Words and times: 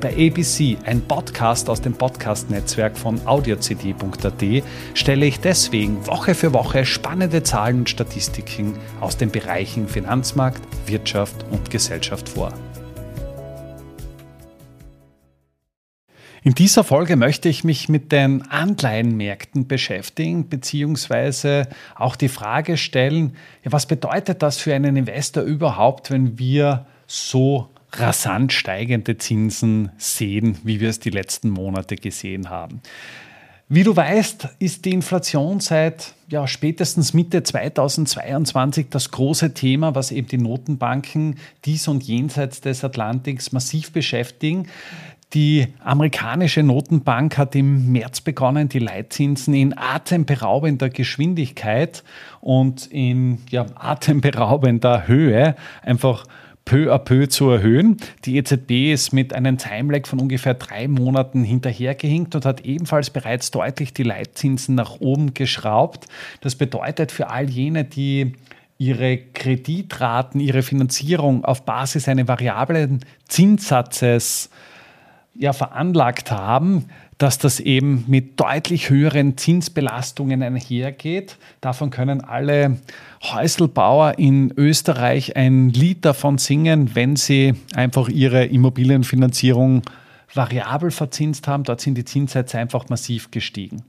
Bei 0.00 0.12
ABC, 0.12 0.76
ein 0.84 1.00
Podcast 1.00 1.70
aus 1.70 1.80
dem 1.80 1.94
Podcast-Netzwerk 1.94 2.98
von 2.98 3.26
audiocd.at, 3.26 4.62
stelle 4.92 5.26
ich 5.26 5.40
deswegen 5.40 6.06
Woche 6.06 6.34
für 6.34 6.52
Woche 6.52 6.84
spannende 6.84 7.42
Zahlen 7.42 7.78
und 7.78 7.90
Statistiken 7.90 8.74
aus 9.00 9.16
den 9.16 9.30
Bereichen 9.30 9.88
Finanzmarkt, 9.88 10.60
Wirtschaft 10.86 11.46
und 11.50 11.70
Gesellschaft 11.70 12.28
vor. 12.28 12.52
In 16.42 16.54
dieser 16.54 16.84
Folge 16.84 17.16
möchte 17.16 17.48
ich 17.48 17.64
mich 17.64 17.88
mit 17.88 18.12
den 18.12 18.42
Anleihenmärkten 18.42 19.66
beschäftigen, 19.66 20.50
beziehungsweise 20.50 21.68
auch 21.94 22.16
die 22.16 22.28
Frage 22.28 22.76
stellen, 22.76 23.34
was 23.64 23.86
bedeutet 23.86 24.42
das 24.42 24.58
für 24.58 24.74
einen 24.74 24.96
Investor 24.96 25.42
überhaupt, 25.42 26.10
wenn 26.10 26.38
wir 26.38 26.86
so 27.06 27.70
rasant 27.98 28.52
steigende 28.52 29.18
Zinsen 29.18 29.90
sehen, 29.98 30.58
wie 30.64 30.80
wir 30.80 30.90
es 30.90 31.00
die 31.00 31.10
letzten 31.10 31.50
Monate 31.50 31.96
gesehen 31.96 32.50
haben. 32.50 32.80
Wie 33.68 33.82
du 33.82 33.96
weißt, 33.96 34.48
ist 34.60 34.84
die 34.84 34.92
Inflation 34.92 35.58
seit 35.58 36.14
ja, 36.28 36.46
spätestens 36.46 37.14
Mitte 37.14 37.42
2022 37.42 38.86
das 38.90 39.10
große 39.10 39.54
Thema, 39.54 39.96
was 39.96 40.12
eben 40.12 40.28
die 40.28 40.38
Notenbanken 40.38 41.36
dies 41.64 41.88
und 41.88 42.04
jenseits 42.04 42.60
des 42.60 42.84
Atlantiks 42.84 43.50
massiv 43.50 43.90
beschäftigen. 43.90 44.68
Die 45.34 45.66
amerikanische 45.82 46.62
Notenbank 46.62 47.36
hat 47.36 47.56
im 47.56 47.90
März 47.90 48.20
begonnen, 48.20 48.68
die 48.68 48.78
Leitzinsen 48.78 49.54
in 49.54 49.76
atemberaubender 49.76 50.88
Geschwindigkeit 50.88 52.04
und 52.40 52.86
in 52.86 53.38
ja, 53.50 53.66
atemberaubender 53.74 55.08
Höhe 55.08 55.56
einfach 55.82 56.24
peu 56.66 56.92
à 56.92 56.98
peu 56.98 57.28
zu 57.28 57.48
erhöhen. 57.48 57.96
Die 58.26 58.36
EZB 58.36 58.92
ist 58.92 59.12
mit 59.12 59.32
einem 59.32 59.56
Timelag 59.56 60.06
von 60.06 60.20
ungefähr 60.20 60.52
drei 60.54 60.88
Monaten 60.88 61.44
hinterhergehinkt 61.44 62.34
und 62.34 62.44
hat 62.44 62.60
ebenfalls 62.66 63.08
bereits 63.08 63.50
deutlich 63.50 63.94
die 63.94 64.02
Leitzinsen 64.02 64.74
nach 64.74 65.00
oben 65.00 65.32
geschraubt. 65.32 66.06
Das 66.42 66.56
bedeutet 66.56 67.12
für 67.12 67.30
all 67.30 67.48
jene, 67.48 67.84
die 67.84 68.32
ihre 68.78 69.16
Kreditraten, 69.16 70.40
ihre 70.40 70.62
Finanzierung 70.62 71.44
auf 71.44 71.64
Basis 71.64 72.08
eines 72.08 72.28
variablen 72.28 73.00
Zinssatzes 73.28 74.50
ja, 75.38 75.52
veranlagt 75.52 76.30
haben, 76.30 76.86
dass 77.18 77.38
das 77.38 77.60
eben 77.60 78.04
mit 78.08 78.38
deutlich 78.38 78.90
höheren 78.90 79.36
Zinsbelastungen 79.36 80.42
einhergeht. 80.42 81.38
Davon 81.60 81.90
können 81.90 82.20
alle 82.20 82.78
Häuselbauer 83.22 84.18
in 84.18 84.52
Österreich 84.56 85.36
ein 85.36 85.70
Lied 85.70 86.04
davon 86.04 86.38
singen, 86.38 86.94
wenn 86.94 87.16
sie 87.16 87.54
einfach 87.74 88.08
ihre 88.08 88.44
Immobilienfinanzierung 88.44 89.82
variabel 90.34 90.90
verzinst 90.90 91.48
haben. 91.48 91.64
Dort 91.64 91.80
sind 91.80 91.96
die 91.96 92.04
Zinssätze 92.04 92.58
einfach 92.58 92.88
massiv 92.88 93.30
gestiegen. 93.30 93.82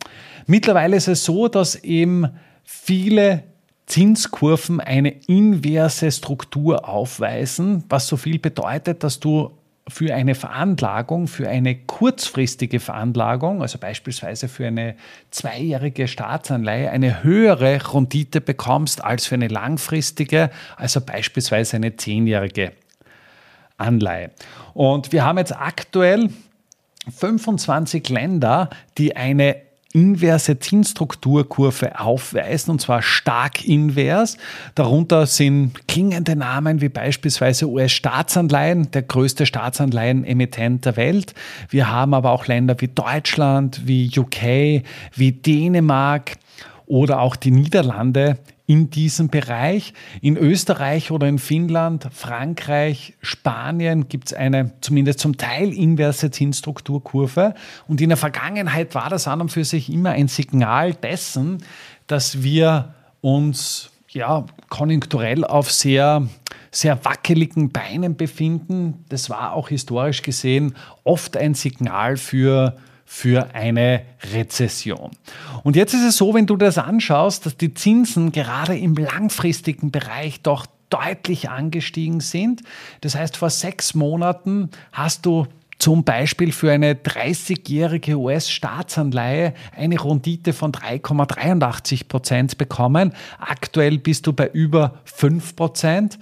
Mittlerweile 0.46 0.96
ist 0.96 1.08
es 1.08 1.26
so, 1.26 1.50
dass 1.50 1.76
eben 1.76 2.28
viele 2.64 3.44
Zinskurven 3.88 4.80
eine 4.80 5.10
inverse 5.28 6.12
Struktur 6.12 6.88
aufweisen, 6.88 7.84
was 7.90 8.08
so 8.08 8.18
viel 8.18 8.40
bedeutet, 8.40 9.04
dass 9.04 9.20
du 9.20 9.52
für 9.88 10.14
eine 10.14 10.36
Veranlagung, 10.36 11.28
für 11.28 11.48
eine 11.48 11.76
kurzfristige 11.76 12.80
Veranlagung, 12.80 13.62
also 13.62 13.78
beispielsweise 13.78 14.48
für 14.48 14.68
eine 14.68 14.96
zweijährige 15.32 16.08
Staatsanleihe, 16.08 16.90
eine 16.90 17.24
höhere 17.24 17.80
Rendite 17.94 18.42
bekommst 18.42 19.04
als 19.04 19.28
für 19.28 19.36
eine 19.36 19.48
langfristige, 19.48 20.50
also 20.76 21.00
beispielsweise 21.00 21.78
eine 21.78 21.96
zehnjährige 21.96 22.74
Anleihe. 23.78 24.32
Und 24.74 25.12
wir 25.12 25.24
haben 25.24 25.38
jetzt 25.38 25.56
aktuell 25.56 26.30
25 27.10 28.10
Länder, 28.10 28.70
die 28.98 29.16
eine 29.16 29.67
inverse 29.98 30.60
Zinsstrukturkurve 30.60 32.00
aufweisen, 32.00 32.72
und 32.72 32.80
zwar 32.80 33.02
stark 33.02 33.66
invers. 33.66 34.38
Darunter 34.76 35.26
sind 35.26 35.88
klingende 35.88 36.36
Namen 36.36 36.82
wie 36.82 36.90
beispielsweise 36.90 37.68
US-Staatsanleihen, 37.68 38.92
der 38.92 39.02
größte 39.02 39.48
Staatsanleihen-Emittent 39.48 40.86
der 40.86 40.98
Welt. 40.98 41.34
Wir 41.70 41.90
haben 41.90 42.14
aber 42.14 42.32
auch 42.32 42.46
Länder 42.46 42.76
wie 42.80 42.90
Deutschland, 42.90 43.88
wie 43.88 44.12
UK, 44.16 44.84
wie 45.16 45.32
Dänemark 45.32 46.38
oder 46.86 47.20
auch 47.20 47.36
die 47.36 47.52
Niederlande 47.52 48.38
in 48.68 48.90
diesem 48.90 49.30
Bereich. 49.30 49.94
In 50.22 50.38
Österreich 50.38 51.10
oder 51.10 51.28
in 51.28 51.40
Finnland, 51.40 52.08
Frankreich, 52.12 53.16
Spanien 53.22 54.10
gibt 54.10 54.28
es 54.28 54.34
eine 54.34 54.74
zumindest 54.82 55.20
zum 55.20 55.38
Teil 55.38 55.74
inverse 55.74 56.30
Zinsstrukturkurve. 56.30 57.56
Und 57.88 58.02
in 58.02 58.10
der 58.10 58.18
Vergangenheit 58.18 58.94
war 58.94 59.10
das 59.10 59.28
an 59.28 59.42
und 59.42 59.52
für 59.52 59.64
sich 59.64 59.90
immer 59.90 60.12
ein 60.12 60.28
Signal 60.28 60.94
dessen, 60.94 61.64
dass 62.08 62.44
wir 62.44 62.94
uns 63.22 63.90
ja, 64.10 64.46
konjunkturell 64.70 65.46
auf 65.46 65.72
sehr, 65.72 66.28
sehr 66.70 67.04
wackeligen 67.06 67.70
Beinen 67.70 68.18
befinden. 68.18 69.06
Das 69.10 69.30
war 69.30 69.54
auch 69.54 69.70
historisch 69.70 70.22
gesehen 70.24 70.76
oft 71.06 71.38
ein 71.38 71.54
Signal 71.54 72.18
für 72.18 72.78
für 73.10 73.56
eine 73.56 74.02
Rezession. 74.34 75.12
Und 75.64 75.78
jetzt 75.78 75.94
ist 75.94 76.04
es 76.04 76.18
so, 76.18 76.34
wenn 76.34 76.46
du 76.46 76.58
das 76.58 76.78
anschaust, 76.78 77.46
dass 77.46 77.56
die 77.56 77.74
Zinsen 77.74 78.34
gerade 78.34 78.78
im 78.78 78.96
langfristigen 78.96 79.92
Bereich 79.92 80.42
doch 80.42 80.66
deutlich 80.90 81.50
angestiegen 81.50 82.20
sind. 82.20 82.64
Das 83.02 83.16
heißt, 83.16 83.38
vor 83.38 83.50
sechs 83.50 83.94
Monaten 83.96 84.70
hast 84.92 85.26
du 85.26 85.48
zum 85.80 86.04
Beispiel 86.04 86.52
für 86.52 86.72
eine 86.72 86.96
30-jährige 86.96 88.18
US-Staatsanleihe 88.18 89.54
eine 89.76 90.04
Rendite 90.04 90.52
von 90.52 90.74
3,83 90.74 92.10
Prozent 92.10 92.58
bekommen. 92.58 93.14
Aktuell 93.40 94.00
bist 94.00 94.28
du 94.28 94.34
bei 94.34 94.50
über 94.50 95.00
5 95.06 95.56
Prozent. 95.56 96.20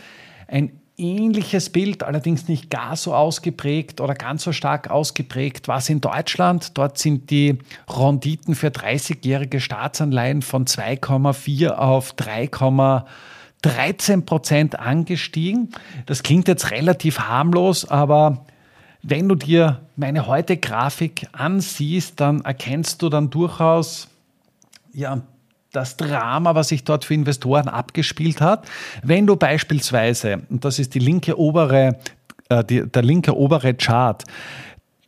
Ein 0.48 0.72
ähnliches 0.98 1.70
Bild, 1.70 2.04
allerdings 2.04 2.48
nicht 2.48 2.70
gar 2.70 2.96
so 2.96 3.14
ausgeprägt 3.14 4.02
oder 4.02 4.14
ganz 4.14 4.44
so 4.44 4.52
stark 4.52 4.90
ausgeprägt, 4.90 5.68
war 5.68 5.78
es 5.78 5.90
in 5.90 6.02
Deutschland. 6.02 6.78
Dort 6.78 6.98
sind 6.98 7.30
die 7.30 7.60
Renditen 7.88 8.56
für 8.56 8.68
30-jährige 8.68 9.60
Staatsanleihen 9.60 10.42
von 10.42 10.66
2,4 10.66 11.70
auf 11.70 12.16
3,13 12.16 14.26
Prozent 14.26 14.80
angestiegen. 14.80 15.70
Das 16.06 16.24
klingt 16.24 16.48
jetzt 16.48 16.72
relativ 16.72 17.20
harmlos, 17.20 17.90
aber 17.90 18.46
wenn 19.02 19.30
du 19.30 19.36
dir 19.36 19.82
meine 19.96 20.28
heute 20.28 20.58
Grafik 20.58 21.28
ansiehst, 21.32 22.20
dann 22.20 22.42
erkennst 22.42 23.02
du 23.02 23.10
dann 23.10 23.30
durchaus 23.30 24.10
ja, 24.94 25.22
das 25.76 25.98
Drama, 25.98 26.56
was 26.56 26.70
sich 26.70 26.84
dort 26.84 27.06
für 27.06 27.14
Investoren 27.14 27.68
abgespielt 27.68 28.42
hat. 28.42 28.68
Wenn 29.04 29.28
du 29.28 29.36
beispielsweise, 29.36 30.42
und 30.50 30.66
das 30.66 30.80
ist 30.80 30.94
die 30.96 31.00
linke 31.00 31.38
obere, 31.38 31.98
äh, 32.50 32.64
die, 32.64 32.90
der 32.90 33.04
linke 33.04 33.36
obere 33.36 33.74
Chart, 33.74 34.24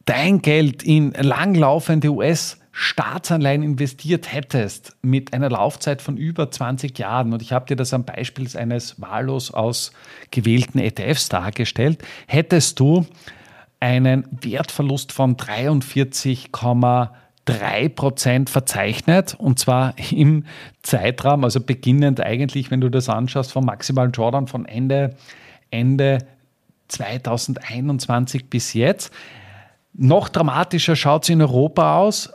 dein 0.05 0.41
Geld 0.41 0.83
in 0.83 1.11
langlaufende 1.11 2.09
US- 2.09 2.57
Staatsanleihen 2.79 3.63
investiert 3.63 4.31
hättest 4.31 4.97
mit 5.01 5.33
einer 5.33 5.49
Laufzeit 5.49 5.99
von 5.99 6.15
über 6.15 6.51
20 6.51 6.99
Jahren, 6.99 7.33
und 7.33 7.41
ich 7.41 7.51
habe 7.51 7.65
dir 7.65 7.75
das 7.75 7.91
am 7.91 8.05
Beispiel 8.05 8.47
eines 8.55 9.01
wahllos 9.01 9.49
ausgewählten 9.51 10.77
ETFs 10.77 11.27
dargestellt, 11.27 12.03
hättest 12.27 12.79
du 12.79 13.07
einen 13.79 14.27
Wertverlust 14.29 15.11
von 15.11 15.37
43, 15.37 16.51
3% 17.47 18.49
verzeichnet 18.49 19.35
und 19.37 19.57
zwar 19.59 19.93
im 20.11 20.45
Zeitraum, 20.81 21.43
also 21.43 21.61
beginnend 21.61 22.21
eigentlich, 22.21 22.71
wenn 22.71 22.81
du 22.81 22.89
das 22.89 23.09
anschaust, 23.09 23.51
vom 23.51 23.65
maximalen 23.65 24.11
Drawdown 24.11 24.47
von 24.47 24.65
Ende, 24.65 25.15
Ende 25.71 26.19
2021 26.89 28.49
bis 28.49 28.73
jetzt. 28.73 29.11
Noch 29.93 30.29
dramatischer 30.29 30.95
schaut 30.95 31.23
es 31.23 31.29
in 31.29 31.41
Europa 31.41 31.97
aus. 31.97 32.31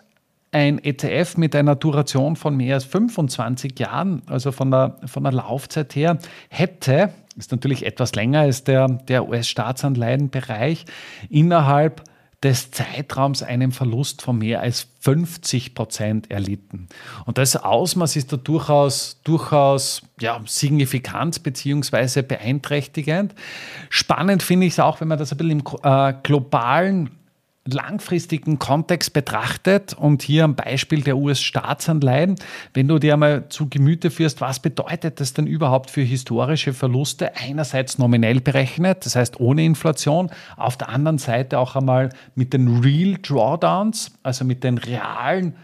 Ein 0.51 0.79
ETF 0.79 1.39
mit 1.39 1.57
einer 1.57 1.77
Duration 1.77 2.37
von 2.37 2.57
mehr 2.57 2.75
als 2.75 2.85
25 2.85 3.79
Jahren, 3.79 4.23
also 4.27 4.53
von 4.53 4.71
der, 4.71 4.99
von 5.07 5.23
der 5.23 5.33
Laufzeit 5.33 5.95
her, 5.95 6.19
hätte, 6.51 7.11
ist 7.39 7.53
natürlich 7.53 7.87
etwas 7.87 8.15
länger 8.15 8.41
als 8.41 8.65
der, 8.65 8.89
der 8.89 9.27
US-Staatsanleihenbereich, 9.27 10.85
innerhalb 11.31 12.03
des 12.43 12.71
Zeitraums 12.73 13.43
einen 13.43 13.71
Verlust 13.71 14.23
von 14.23 14.39
mehr 14.39 14.61
als 14.61 14.89
50 15.01 15.75
Prozent 15.75 16.31
erlitten. 16.31 16.89
Und 17.25 17.39
das 17.39 17.57
Ausmaß 17.57 18.17
ist 18.17 18.33
da 18.33 18.37
durchaus, 18.37 19.21
durchaus 19.25 20.03
ja, 20.21 20.41
signifikant 20.45 21.43
bzw. 21.43 22.23
beeinträchtigend. 22.23 23.35
Spannend 23.91 24.43
finde 24.43 24.67
ich 24.67 24.73
es 24.73 24.81
auch, 24.81 25.01
wenn 25.01 25.09
man 25.09 25.19
das 25.19 25.33
ein 25.33 25.39
bisschen 25.39 25.61
im 25.61 25.65
äh, 25.85 26.15
globalen 26.23 27.11
langfristigen 27.65 28.59
Kontext 28.59 29.13
betrachtet 29.13 29.95
und 29.95 30.23
hier 30.23 30.45
am 30.45 30.57
Beispiel 30.57 31.03
der 31.03 31.17
US-Staatsanleihen, 31.17 32.35
wenn 32.75 32.89
du 32.89 32.99
dir 32.99 33.15
einmal 33.15 33.49
zu 33.51 33.69
Gemüte 33.69 34.11
führst, 34.11 34.41
was 34.41 34.59
bedeutet 34.61 35.21
das 35.21 35.33
denn 35.33 35.47
überhaupt 35.47 35.91
für 35.91 36.01
historische 36.01 36.73
Verluste? 36.73 37.37
Einerseits 37.37 37.99
nominell 37.99 38.41
berechnet, 38.41 39.07
das 39.07 39.15
heißt 39.15 39.39
ohne 39.39 39.65
Inflation, 39.65 40.31
auf 40.57 40.77
der 40.77 40.89
anderen 40.89 41.19
Seite 41.19 41.59
auch 41.59 41.77
einmal 41.77 42.11
mit 42.35 42.53
den 42.53 42.81
Real 42.81 43.17
Drawdowns, 43.23 44.13
also 44.25 44.45
mit 44.45 44.65
den 44.65 44.79
realen 44.79 45.55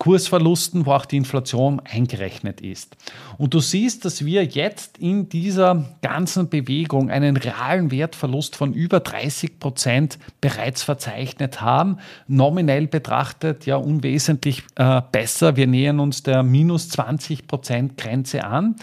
Kursverlusten, 0.00 0.86
wo 0.86 0.92
auch 0.92 1.04
die 1.04 1.18
Inflation 1.18 1.78
eingerechnet 1.80 2.62
ist. 2.62 2.96
Und 3.36 3.52
du 3.52 3.60
siehst, 3.60 4.06
dass 4.06 4.24
wir 4.24 4.44
jetzt 4.44 4.96
in 4.96 5.28
dieser 5.28 5.84
ganzen 6.00 6.48
Bewegung 6.48 7.10
einen 7.10 7.36
realen 7.36 7.90
Wertverlust 7.90 8.56
von 8.56 8.72
über 8.72 9.00
30 9.00 9.60
Prozent 9.60 10.18
bereits 10.40 10.82
verzeichnet 10.82 11.60
haben. 11.60 11.98
Nominell 12.28 12.86
betrachtet 12.86 13.66
ja 13.66 13.76
unwesentlich 13.76 14.62
äh, 14.76 15.02
besser. 15.12 15.56
Wir 15.56 15.66
nähern 15.66 16.00
uns 16.00 16.22
der 16.22 16.42
minus 16.42 16.88
20 16.88 17.46
Prozent 17.46 17.98
Grenze 17.98 18.44
an. 18.44 18.76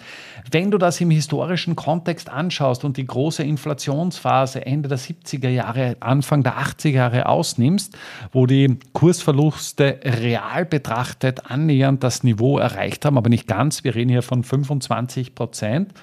Wenn 0.52 0.70
du 0.70 0.78
das 0.78 1.02
im 1.02 1.10
historischen 1.10 1.76
Kontext 1.76 2.30
anschaust 2.30 2.86
und 2.86 2.96
die 2.96 3.08
große 3.08 3.42
Inflationsphase 3.42 4.64
Ende 4.68 4.88
der 4.88 5.00
70er 5.00 5.50
Jahre, 5.50 5.98
Anfang 6.00 6.44
der 6.44 6.60
80er 6.60 6.90
Jahre 6.90 7.26
ausnimmst, 7.26 7.98
wo 8.32 8.46
die 8.46 8.78
Kursverluste 8.94 10.00
real 10.04 10.64
betrachtet 10.66 11.07
betrachtet 11.08 11.50
annähernd 11.50 12.04
das 12.04 12.24
Niveau 12.24 12.58
erreicht 12.58 13.06
haben, 13.06 13.18
aber 13.18 13.30
nicht 13.30 13.48
ganz. 13.48 13.84
Wir 13.84 13.96
reden 13.96 14.10
hier 14.10 14.22
von 14.22 14.44
25 14.44 15.36
Prozent, 15.36 15.94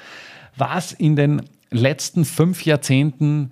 was 0.56 0.92
in 0.92 1.16
den 1.16 1.42
letzten 1.70 2.24
fünf 2.24 2.64
Jahrzehnten 2.64 3.50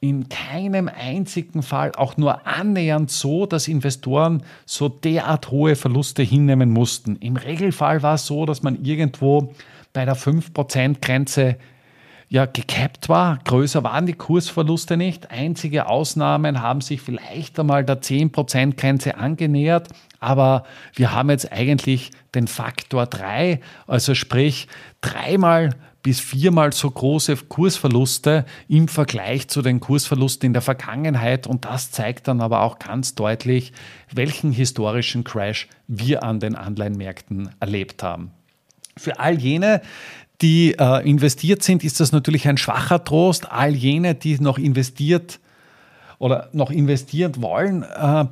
in 0.00 0.28
keinem 0.28 0.88
einzigen 0.94 1.62
Fall 1.62 1.92
auch 1.92 2.18
nur 2.18 2.46
annähernd 2.46 3.10
so, 3.10 3.46
dass 3.46 3.68
Investoren 3.68 4.42
so 4.66 4.90
derart 4.90 5.50
hohe 5.50 5.76
Verluste 5.76 6.22
hinnehmen 6.22 6.70
mussten. 6.70 7.16
Im 7.16 7.36
Regelfall 7.36 8.02
war 8.02 8.16
es 8.16 8.26
so, 8.26 8.44
dass 8.44 8.62
man 8.62 8.84
irgendwo 8.84 9.54
bei 9.94 10.04
der 10.04 10.16
5%-Grenze 10.16 11.56
ja 12.34 12.46
gekappt 12.46 13.08
war. 13.08 13.38
Größer 13.44 13.84
waren 13.84 14.06
die 14.06 14.12
Kursverluste 14.12 14.96
nicht. 14.96 15.30
Einzige 15.30 15.86
Ausnahmen 15.86 16.60
haben 16.60 16.80
sich 16.80 17.00
vielleicht 17.00 17.60
einmal 17.60 17.84
der 17.84 18.02
10%-Grenze 18.02 19.16
angenähert, 19.16 19.88
aber 20.18 20.64
wir 20.94 21.12
haben 21.12 21.30
jetzt 21.30 21.52
eigentlich 21.52 22.10
den 22.34 22.48
Faktor 22.48 23.06
3, 23.06 23.60
also 23.86 24.16
sprich 24.16 24.66
dreimal 25.00 25.70
bis 26.02 26.18
viermal 26.18 26.72
so 26.72 26.90
große 26.90 27.36
Kursverluste 27.36 28.44
im 28.66 28.88
Vergleich 28.88 29.46
zu 29.46 29.62
den 29.62 29.78
Kursverlusten 29.78 30.48
in 30.48 30.52
der 30.54 30.60
Vergangenheit. 30.60 31.46
Und 31.46 31.64
das 31.64 31.92
zeigt 31.92 32.26
dann 32.26 32.40
aber 32.40 32.62
auch 32.62 32.80
ganz 32.80 33.14
deutlich, 33.14 33.72
welchen 34.12 34.50
historischen 34.50 35.22
Crash 35.22 35.68
wir 35.86 36.24
an 36.24 36.40
den 36.40 36.56
Anleihenmärkten 36.56 37.50
erlebt 37.60 38.02
haben. 38.02 38.32
Für 38.96 39.18
all 39.18 39.40
jene, 39.40 39.80
die 40.44 40.74
äh, 40.78 41.08
investiert 41.08 41.62
sind, 41.62 41.82
ist 41.84 42.00
das 42.00 42.12
natürlich 42.12 42.46
ein 42.46 42.58
schwacher 42.58 43.02
Trost. 43.02 43.50
All 43.50 43.74
jene, 43.74 44.14
die 44.14 44.38
noch 44.38 44.58
investiert 44.58 45.40
oder 46.18 46.50
noch 46.52 46.70
investieren 46.70 47.40
wollen, 47.40 47.82
äh, 47.82 48.26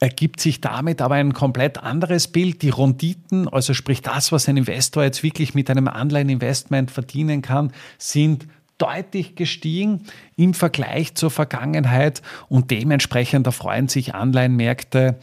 ergibt 0.00 0.40
sich 0.40 0.60
damit 0.60 1.00
aber 1.00 1.14
ein 1.14 1.34
komplett 1.34 1.78
anderes 1.78 2.26
Bild. 2.26 2.62
Die 2.62 2.70
Renditen, 2.70 3.46
also 3.46 3.74
sprich 3.74 4.02
das, 4.02 4.32
was 4.32 4.48
ein 4.48 4.56
Investor 4.56 5.04
jetzt 5.04 5.22
wirklich 5.22 5.54
mit 5.54 5.70
einem 5.70 5.86
Anleiheninvestment 5.86 6.90
verdienen 6.90 7.42
kann, 7.42 7.72
sind 7.96 8.48
deutlich 8.78 9.36
gestiegen 9.36 10.00
im 10.34 10.52
Vergleich 10.52 11.14
zur 11.14 11.30
Vergangenheit 11.30 12.22
und 12.48 12.72
dementsprechend 12.72 13.46
erfreuen 13.46 13.86
sich 13.86 14.16
Anleihenmärkte 14.16 15.14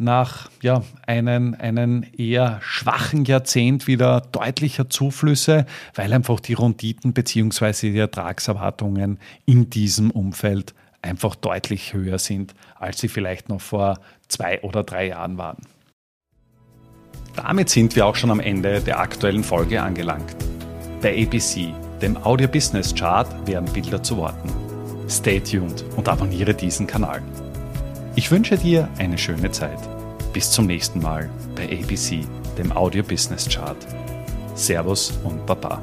nach 0.00 0.50
ja, 0.62 0.82
einem, 1.06 1.54
einem 1.58 2.04
eher 2.16 2.58
schwachen 2.62 3.24
Jahrzehnt 3.24 3.86
wieder 3.86 4.22
deutlicher 4.32 4.88
Zuflüsse, 4.88 5.66
weil 5.94 6.12
einfach 6.12 6.40
die 6.40 6.54
Renditen 6.54 7.12
bzw. 7.12 7.92
die 7.92 7.98
Ertragserwartungen 7.98 9.18
in 9.46 9.70
diesem 9.70 10.10
Umfeld 10.10 10.74
einfach 11.02 11.34
deutlich 11.34 11.92
höher 11.92 12.18
sind, 12.18 12.54
als 12.78 13.00
sie 13.00 13.08
vielleicht 13.08 13.48
noch 13.48 13.60
vor 13.60 13.98
zwei 14.28 14.60
oder 14.62 14.82
drei 14.82 15.08
Jahren 15.08 15.38
waren. 15.38 15.62
Damit 17.36 17.70
sind 17.70 17.94
wir 17.96 18.06
auch 18.06 18.16
schon 18.16 18.30
am 18.30 18.40
Ende 18.40 18.80
der 18.80 18.98
aktuellen 18.98 19.44
Folge 19.44 19.80
angelangt. 19.80 20.36
Bei 21.00 21.22
ABC, 21.22 21.72
dem 22.02 22.16
Audio 22.16 22.48
Business 22.48 22.94
Chart, 22.94 23.28
werden 23.46 23.72
Bilder 23.72 24.02
zu 24.02 24.16
Worten. 24.16 24.50
Stay 25.08 25.40
tuned 25.40 25.84
und 25.96 26.08
abonniere 26.08 26.54
diesen 26.54 26.86
Kanal. 26.86 27.22
Ich 28.20 28.30
wünsche 28.30 28.58
dir 28.58 28.86
eine 28.98 29.16
schöne 29.16 29.50
Zeit. 29.50 29.78
Bis 30.34 30.50
zum 30.50 30.66
nächsten 30.66 31.00
Mal 31.00 31.30
bei 31.56 31.64
ABC, 31.64 32.20
dem 32.58 32.70
Audio 32.70 33.02
Business 33.02 33.48
Chart. 33.48 33.78
Servus 34.54 35.18
und 35.24 35.46
Baba. 35.46 35.80